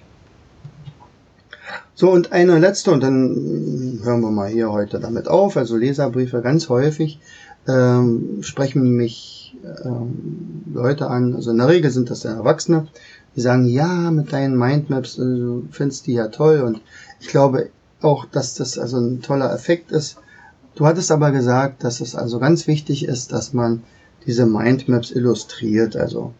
So, 1.95 2.11
und 2.11 2.33
eine 2.33 2.57
letzte, 2.59 2.91
und 2.91 3.01
dann 3.01 3.99
hören 4.03 4.21
wir 4.21 4.31
mal 4.31 4.49
hier 4.49 4.71
heute 4.71 4.99
damit 4.99 5.27
auf. 5.27 5.55
Also 5.55 5.77
Leserbriefe 5.77 6.41
ganz 6.41 6.67
häufig 6.67 7.19
ähm, 7.67 8.39
sprechen 8.41 8.95
mich 8.95 9.55
ähm, 9.83 10.63
Leute 10.73 11.07
an, 11.07 11.35
also 11.35 11.51
in 11.51 11.57
der 11.57 11.67
Regel 11.67 11.91
sind 11.91 12.09
das 12.09 12.21
dann 12.21 12.37
Erwachsene, 12.37 12.87
die 13.35 13.41
sagen, 13.41 13.65
ja, 13.65 14.11
mit 14.11 14.33
deinen 14.33 14.57
Mindmaps, 14.57 15.17
äh, 15.17 15.21
du 15.21 15.67
findest 15.71 16.07
die 16.07 16.13
ja 16.13 16.27
toll. 16.27 16.61
Und 16.61 16.81
ich 17.19 17.27
glaube 17.27 17.69
auch, 18.01 18.25
dass 18.25 18.55
das 18.55 18.77
also 18.77 18.97
ein 18.97 19.21
toller 19.21 19.53
Effekt 19.53 19.91
ist. 19.91 20.17
Du 20.75 20.85
hattest 20.85 21.11
aber 21.11 21.31
gesagt, 21.31 21.83
dass 21.83 22.01
es 22.01 22.15
also 22.15 22.39
ganz 22.39 22.67
wichtig 22.67 23.05
ist, 23.05 23.31
dass 23.31 23.53
man 23.53 23.83
diese 24.25 24.45
Mindmaps 24.45 25.11
illustriert, 25.11 25.95
also 25.95 26.33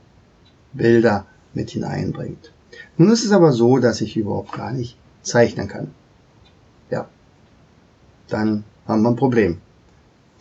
Bilder 0.73 1.25
mit 1.53 1.71
hineinbringt. 1.71 2.51
Nun 2.97 3.11
ist 3.11 3.23
es 3.23 3.31
aber 3.31 3.51
so, 3.51 3.77
dass 3.77 4.01
ich 4.01 4.17
überhaupt 4.17 4.53
gar 4.53 4.71
nicht 4.71 4.97
zeichnen 5.21 5.67
kann. 5.67 5.91
Ja, 6.89 7.07
dann 8.29 8.63
haben 8.87 9.03
wir 9.03 9.09
ein 9.09 9.15
Problem, 9.15 9.61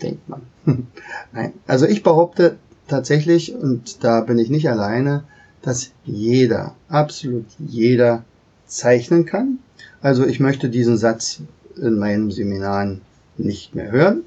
denkt 0.03 0.29
man. 0.29 0.43
Nein, 1.33 1.53
also 1.67 1.87
ich 1.87 2.03
behaupte 2.03 2.57
tatsächlich, 2.89 3.55
und 3.55 4.05
da 4.05 4.21
bin 4.21 4.39
ich 4.39 4.51
nicht 4.51 4.69
alleine, 4.69 5.25
dass 5.63 5.91
jeder, 6.05 6.75
absolut 6.89 7.47
jeder 7.59 8.25
zeichnen 8.67 9.27
kann. 9.27 9.59
Also 10.01 10.27
ich 10.27 10.41
möchte 10.41 10.69
diesen 10.69 10.97
Satz 10.97 11.41
in 11.77 11.99
meinen 11.99 12.31
Seminaren 12.31 13.03
nicht 13.39 13.75
mehr 13.75 13.91
hören. 13.91 14.23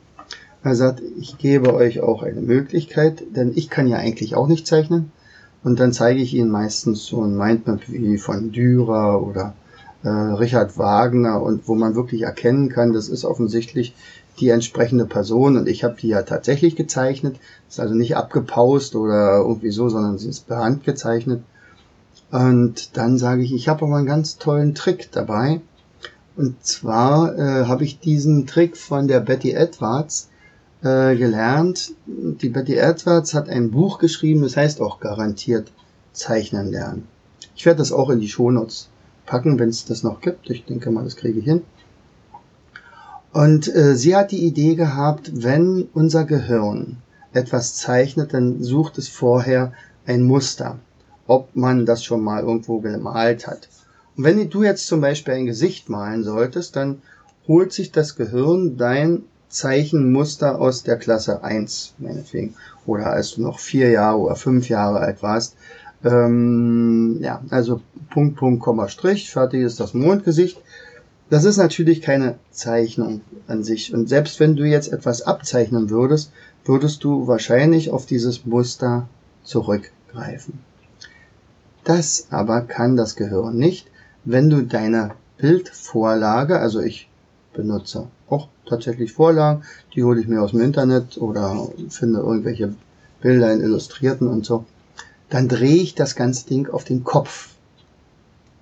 Er 0.63 0.75
sagt, 0.75 1.01
ich 1.20 1.38
gebe 1.38 1.75
euch 1.75 2.00
auch 2.00 2.24
eine 2.24 2.41
Möglichkeit, 2.41 3.24
denn 3.36 3.51
ich 3.55 3.70
kann 3.70 3.88
ja 3.88 3.98
eigentlich 3.98 4.36
auch 4.36 4.48
nicht 4.48 4.65
zeichnen. 4.65 5.12
Und 5.63 5.79
dann 5.79 5.94
zeige 5.94 6.22
ich 6.22 6.34
Ihnen 6.34 6.50
meistens 6.50 7.05
so 7.05 7.24
ein 7.24 7.36
Mindmap 7.36 7.82
wie 7.88 8.17
von 8.17 8.51
Dürer 8.51 9.22
oder 9.22 9.53
äh, 10.03 10.10
Richard 10.10 10.77
Wagner 10.77 11.41
und 11.41 11.67
wo 11.67 11.75
man 11.75 11.96
wirklich 11.96 12.22
erkennen 12.22 12.70
kann, 12.70 12.94
das 12.94 13.10
ist 13.10 13.25
offensichtlich 13.25 13.96
die 14.39 14.50
entsprechende 14.50 15.06
Person 15.06 15.58
und 15.58 15.68
ich 15.68 15.84
habe 15.84 15.96
die 16.00 16.10
ja 16.10 16.24
tatsächlich 16.24 16.75
gezeichnet. 16.75 17.38
Ist 17.70 17.80
also 17.80 17.94
nicht 17.94 18.15
abgepaust 18.15 18.96
oder 18.96 19.38
irgendwie 19.38 19.72
so, 19.72 19.89
sondern 19.89 20.18
sie 20.18 20.30
ist 20.30 20.48
per 20.48 20.58
Hand 20.58 20.84
gezeichnet. 20.84 21.42
Und 22.32 22.98
dann 22.98 23.18
sage 23.18 23.44
ich, 23.44 23.54
ich 23.54 23.68
habe 23.68 23.86
aber 23.86 23.98
einen 23.98 24.08
ganz 24.08 24.38
tollen 24.38 24.75
Trick 24.75 25.10
dabei. 25.12 25.62
Und 26.36 26.65
zwar 26.65 27.38
äh, 27.38 27.65
habe 27.65 27.86
ich 27.86 28.00
diesen 28.00 28.46
Trick 28.46 28.75
von 28.75 29.08
der 29.08 29.22
Betty 29.22 29.51
Edwards 29.51 30.30
äh, 30.82 31.15
gelernt. 31.15 31.94
Die 32.06 32.50
Betty 32.50 32.75
Edwards 32.75 33.34
hat 33.34 33.48
ein 33.48 33.72
Buch 33.72 34.00
geschrieben, 34.00 34.42
das 34.42 34.58
heißt 34.58 34.82
auch 34.82 35.00
garantiert 35.00 35.72
Zeichnen 36.12 36.72
lernen. 36.72 37.08
Ich 37.56 37.65
werde 37.65 37.77
das 37.77 37.92
auch 37.92 38.10
in 38.10 38.20
die 38.20 38.27
Shownotes 38.27 38.89
packen, 39.25 39.58
wenn 39.60 39.70
es 39.70 39.86
das 39.86 40.04
noch 40.04 40.20
gibt. 40.22 40.50
Ich 40.50 40.65
denke 40.65 40.92
mal, 40.92 41.04
das 41.04 41.15
kriege 41.15 41.39
ich 41.39 41.46
hin. 41.46 41.62
Und 43.36 43.68
äh, 43.75 43.98
sie 43.98 44.15
hat 44.15 44.32
die 44.32 44.46
Idee 44.46 44.75
gehabt, 44.75 45.30
wenn 45.44 45.89
unser 45.94 46.24
Gehirn 46.24 47.00
etwas 47.34 47.75
zeichnet, 47.75 48.34
dann 48.34 48.63
sucht 48.63 48.98
es 48.98 49.10
vorher 49.10 49.74
ein 50.06 50.24
Muster, 50.24 50.80
ob 51.27 51.54
man 51.54 51.86
das 51.86 52.01
schon 52.01 52.24
mal 52.24 52.44
irgendwo 52.44 52.80
gemalt 52.80 53.46
hat. 53.46 53.68
Und 54.15 54.24
wenn 54.24 54.50
du 54.50 54.63
jetzt 54.63 54.88
zum 54.88 55.01
Beispiel 55.01 55.34
ein 55.34 55.48
Gesicht 55.48 55.89
malen 55.89 56.24
solltest, 56.24 56.77
dann 56.77 57.01
holt 57.46 57.74
sich 57.74 57.92
das 57.92 58.15
Gehirn 58.15 58.77
dein 58.77 59.24
Zeichenmuster 59.50 60.58
aus 60.58 60.84
der 60.84 60.96
Klasse 60.96 61.44
1, 61.44 61.96
meinetwegen, 61.98 62.54
oder 62.86 63.08
als 63.08 63.32
du 63.32 63.42
noch 63.42 63.60
vier 63.60 63.89
Jahre 63.89 64.18
oder 64.18 64.38
fünf 64.38 64.70
Jahre 64.70 65.00
alt 65.00 65.22
warst. 65.22 65.58
Ähm, 66.06 67.18
ja, 67.20 67.42
also 67.50 67.82
Punkt, 68.12 68.38
Punkt, 68.38 68.62
Komma, 68.62 68.88
Strich, 68.88 69.30
fertig 69.30 69.62
ist 69.63 69.82
das 69.82 69.94
Mondgesicht. 69.94 70.62
Das 71.29 71.44
ist 71.44 71.58
natürlich 71.58 72.01
keine 72.01 72.36
Zeichnung 72.51 73.22
an 73.48 73.63
sich. 73.63 73.94
Und 73.94 74.08
selbst 74.08 74.39
wenn 74.39 74.55
du 74.55 74.63
jetzt 74.63 74.94
etwas 74.94 75.24
abzeichnen 75.24 75.89
würdest, 75.89 76.32
würdest 76.65 77.03
du 77.03 77.27
wahrscheinlich 77.27 77.89
auf 77.89 78.05
dieses 78.05 78.46
Muster 78.46 79.08
zurückgreifen. 79.44 80.60
Das 81.84 82.27
aber 82.32 82.62
kann 82.62 82.96
das 82.96 83.15
Gehirn 83.15 83.58
nicht, 83.58 83.88
wenn 84.24 84.50
du 84.50 84.63
deine 84.63 85.12
Bildvorlage, 85.38 86.60
also 86.60 86.79
ich 86.79 87.10
benutze 87.53 88.08
auch 88.29 88.48
tatsächlich 88.67 89.12
Vorlagen, 89.13 89.63
die 89.94 90.03
hole 90.03 90.20
ich 90.20 90.27
mir 90.27 90.41
aus 90.41 90.51
dem 90.51 90.62
Internet 90.62 91.17
oder 91.17 91.70
finde 91.89 92.20
irgendwelche 92.20 92.74
Bilder 93.22 93.53
in 93.53 93.62
Illustrierten 93.62 94.27
und 94.27 94.46
so, 94.46 94.65
dann 95.29 95.48
drehe 95.48 95.82
ich 95.82 95.96
das 95.96 96.15
ganze 96.15 96.48
Ding 96.48 96.70
auf 96.70 96.84
den 96.84 97.03
Kopf. 97.03 97.55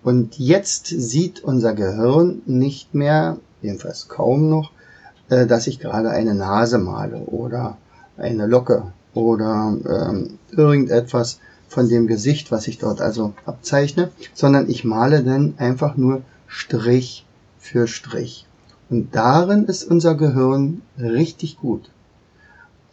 Und 0.03 0.37
jetzt 0.37 0.87
sieht 0.87 1.43
unser 1.43 1.73
Gehirn 1.73 2.41
nicht 2.45 2.93
mehr, 2.93 3.37
jedenfalls 3.61 4.09
kaum 4.09 4.49
noch, 4.49 4.71
äh, 5.29 5.47
dass 5.47 5.67
ich 5.67 5.79
gerade 5.79 6.09
eine 6.09 6.35
Nase 6.35 6.77
male 6.77 7.17
oder 7.19 7.77
eine 8.17 8.45
Locke 8.45 8.91
oder 9.13 9.75
ähm, 9.85 10.39
irgendetwas, 10.51 11.39
von 11.73 11.89
dem 11.89 12.07
Gesicht, 12.07 12.51
was 12.51 12.67
ich 12.67 12.77
dort 12.77 13.01
also 13.01 13.33
abzeichne, 13.45 14.11
sondern 14.33 14.69
ich 14.69 14.85
male 14.85 15.23
dann 15.23 15.55
einfach 15.57 15.97
nur 15.97 16.21
Strich 16.47 17.25
für 17.57 17.87
Strich. 17.87 18.45
Und 18.89 19.15
darin 19.15 19.65
ist 19.65 19.83
unser 19.83 20.15
Gehirn 20.15 20.83
richtig 20.99 21.57
gut. 21.57 21.89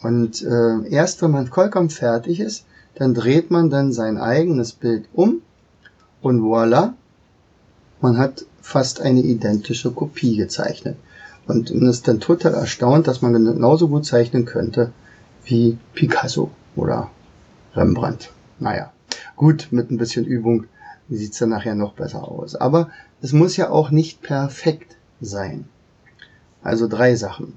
Und 0.03 0.43
äh, 0.43 0.89
erst 0.89 1.21
wenn 1.21 1.31
man 1.31 1.47
vollkommen 1.47 1.91
fertig 1.91 2.41
ist, 2.41 2.65
dann 2.95 3.13
dreht 3.13 3.51
man 3.51 3.69
dann 3.69 3.93
sein 3.93 4.17
eigenes 4.17 4.73
Bild 4.73 5.05
um 5.13 5.43
und 6.23 6.41
voilà, 6.41 6.95
man 8.01 8.19
hat 8.19 8.45
fast 8.61 9.01
eine 9.01 9.21
identische 9.21 9.91
Kopie 9.91 10.37
gezeichnet. 10.37 10.97
Und 11.47 11.75
man 11.75 11.91
ist 11.91 12.07
dann 12.07 12.21
total 12.21 12.55
erstaunt, 12.55 13.07
dass 13.07 13.23
man 13.23 13.33
genauso 13.33 13.89
gut 13.89 14.07
zeichnen 14.07 14.45
könnte 14.45 14.93
wie 15.45 15.79
Picasso 15.95 16.51
oder 16.77 17.11
Rembrandt. 17.75 18.31
Naja, 18.59 18.93
gut, 19.37 19.69
mit 19.71 19.91
ein 19.91 19.99
bisschen 19.99 20.25
Übung 20.25 20.67
sieht's 21.09 21.39
dann 21.39 21.49
nachher 21.49 21.75
noch 21.75 21.95
besser 21.95 22.29
aus. 22.29 22.55
Aber 22.55 22.91
es 23.21 23.33
muss 23.33 23.57
ja 23.57 23.71
auch 23.71 23.91
nicht 23.91 24.23
perfekt 24.23 24.97
sein. 25.21 25.65
Also 26.63 26.87
drei 26.89 27.17
Sachen. 27.17 27.55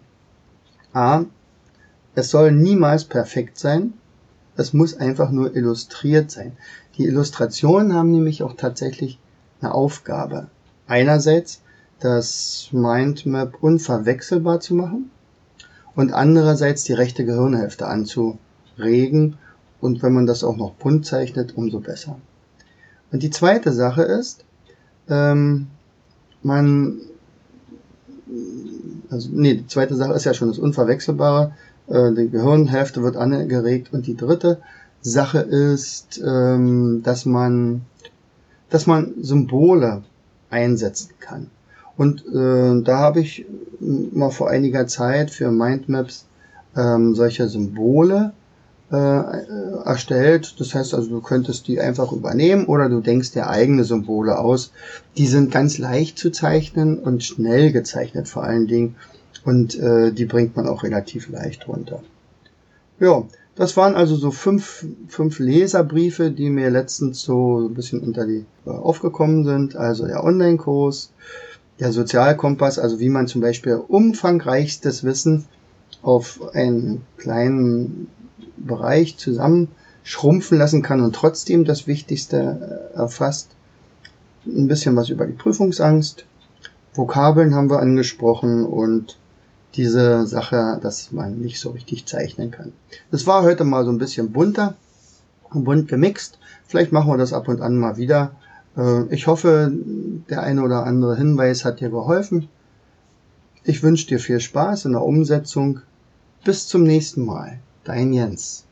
A. 0.94 1.26
Es 2.16 2.30
soll 2.30 2.52
niemals 2.52 3.06
perfekt 3.06 3.58
sein. 3.58 3.94
Es 4.56 4.74
muss 4.74 4.96
einfach 4.96 5.32
nur 5.32 5.56
illustriert 5.56 6.32
sein. 6.32 6.54
Die 6.98 7.06
Illustrationen 7.06 7.94
haben 7.94 8.12
nämlich 8.12 8.44
auch 8.44 8.56
tatsächlich 8.56 9.20
eine 9.64 9.74
Aufgabe. 9.74 10.48
Einerseits 10.88 11.62
das 12.00 12.70
Mindmap 12.72 13.62
unverwechselbar 13.62 14.60
zu 14.60 14.76
machen 14.76 15.10
und 15.96 16.14
andererseits 16.14 16.84
die 16.84 16.94
rechte 16.94 17.26
Gehirnhälfte 17.26 17.88
anzuregen 17.88 19.38
und 19.80 20.04
wenn 20.04 20.14
man 20.14 20.26
das 20.26 20.44
auch 20.44 20.58
noch 20.58 20.74
bunt 20.74 21.06
zeichnet, 21.06 21.56
umso 21.56 21.80
besser. 21.80 22.18
Und 23.12 23.24
die 23.24 23.30
zweite 23.30 23.72
Sache 23.72 24.04
ist, 24.04 24.44
ähm, 25.10 25.68
man, 26.42 27.00
also 29.10 29.30
nee, 29.32 29.56
die 29.56 29.68
zweite 29.68 29.96
Sache 29.96 30.14
ist 30.14 30.26
ja 30.26 30.34
schon 30.34 30.48
das 30.50 30.58
Unverwechselbare, 30.58 31.54
äh, 31.88 32.12
die 32.14 32.30
Gehirnhälfte 32.30 33.04
wird 33.04 33.18
angeregt 33.18 33.94
und 33.94 34.08
die 34.08 34.18
dritte 34.18 34.60
Sache 35.02 35.40
ist, 35.40 36.22
ähm, 36.26 37.02
dass 37.04 37.26
man, 37.26 37.82
dass 38.74 38.88
man 38.88 39.14
Symbole 39.22 40.02
einsetzen 40.50 41.12
kann. 41.20 41.52
Und 41.96 42.26
äh, 42.26 42.82
da 42.82 42.98
habe 42.98 43.20
ich 43.20 43.46
mal 43.80 44.32
vor 44.32 44.50
einiger 44.50 44.88
Zeit 44.88 45.30
für 45.30 45.52
Mindmaps 45.52 46.26
ähm, 46.76 47.14
solche 47.14 47.48
Symbole 47.48 48.34
äh, 48.92 48.96
erstellt. 48.96 50.56
Das 50.60 50.74
heißt 50.74 50.96
also, 50.96 51.08
du 51.08 51.22
könntest 51.22 51.68
die 51.68 51.80
einfach 51.80 52.12
übernehmen 52.12 52.66
oder 52.66 52.90
du 52.90 53.00
denkst 53.02 53.34
dir 53.34 53.48
eigene 53.48 53.84
Symbole 53.84 54.40
aus. 54.40 54.72
Die 55.18 55.28
sind 55.28 55.52
ganz 55.52 55.78
leicht 55.78 56.18
zu 56.18 56.32
zeichnen 56.32 56.98
und 56.98 57.24
schnell 57.24 57.72
gezeichnet 57.72 58.28
vor 58.28 58.44
allen 58.44 58.66
Dingen. 58.66 58.96
Und 59.46 59.78
äh, 59.78 60.12
die 60.12 60.26
bringt 60.26 60.56
man 60.56 60.68
auch 60.68 60.82
relativ 60.82 61.30
leicht 61.30 61.68
runter. 61.68 62.02
Ja, 63.00 63.24
das 63.56 63.78
waren 63.78 63.96
also 63.96 64.16
so 64.16 64.32
fünf, 64.32 64.86
fünf 65.08 65.40
Leserbriefe, 65.40 66.32
die 66.32 66.50
mir 66.50 66.70
letztens 66.70 67.22
so 67.22 67.68
ein 67.68 67.74
bisschen 67.74 68.02
unter 68.02 68.26
die 68.26 68.46
äh, 68.66 68.70
aufgekommen 68.70 69.46
sind. 69.46 69.76
Also 69.76 70.08
der 70.08 70.24
Online-Kurs, 70.24 71.12
der 71.80 71.92
Sozialkompass, 71.92 72.80
also 72.80 73.00
wie 73.00 73.10
man 73.10 73.28
zum 73.28 73.42
Beispiel 73.42 73.76
umfangreichstes 73.88 75.04
Wissen 75.04 75.46
auf 76.02 76.54
einen 76.54 77.02
kleinen 77.18 78.08
Bereich 78.58 79.18
zusammen 79.18 79.70
schrumpfen 80.04 80.58
lassen 80.58 80.82
kann 80.82 81.02
und 81.02 81.16
trotzdem 81.16 81.64
das 81.64 81.88
Wichtigste 81.88 82.92
äh, 82.94 82.98
erfasst. 82.98 83.52
Ein 84.46 84.68
bisschen 84.68 84.96
was 84.96 85.10
über 85.10 85.26
die 85.26 85.34
Prüfungsangst. 85.34 86.26
Vokabeln 86.94 87.56
haben 87.56 87.70
wir 87.70 87.80
angesprochen 87.80 88.66
und 88.66 89.18
diese 89.76 90.28
Sache, 90.28 90.80
dass 90.82 91.12
man 91.12 91.40
nicht 91.40 91.60
so 91.60 91.72
richtig 91.72 92.06
zeichnen 92.06 92.52
kann. 92.52 92.72
Das 93.12 93.26
war 93.26 93.44
heute 93.44 93.64
mal 93.64 93.86
so 93.86 93.92
ein 93.92 93.98
bisschen 93.98 94.32
bunter, 94.32 94.76
bunt 95.52 95.88
gemixt. 95.88 96.40
Vielleicht 96.68 96.92
machen 96.92 97.12
wir 97.12 97.18
das 97.18 97.34
ab 97.34 97.48
und 97.48 97.62
an 97.62 97.78
mal 97.78 97.98
wieder. 97.98 98.32
Äh, 98.78 99.14
ich 99.14 99.28
hoffe, 99.28 99.72
der 100.30 100.44
eine 100.44 100.64
oder 100.64 100.86
andere 100.86 101.16
Hinweis 101.16 101.66
hat 101.66 101.80
dir 101.80 101.90
geholfen. 101.90 102.50
Ich 103.64 103.82
wünsche 103.82 104.08
dir 104.08 104.20
viel 104.20 104.40
Spaß 104.40 104.86
in 104.86 104.92
der 104.92 105.04
Umsetzung. 105.04 105.80
Bis 106.44 106.68
zum 106.68 106.84
nächsten 106.84 107.26
Mal. 107.26 107.60
Dein 107.86 108.12
Jens. 108.14 108.66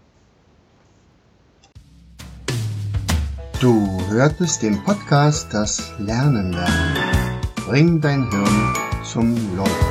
Du 3.62 4.02
hörtest 4.10 4.64
den 4.64 4.84
Podcast 4.84 5.54
Das 5.54 5.92
Lernen 6.00 6.52
lernen. 6.52 7.42
Bring 7.68 8.02
dein 8.02 8.30
Hirn 8.32 8.74
zum 9.04 9.36
Leuchten. 9.56 9.91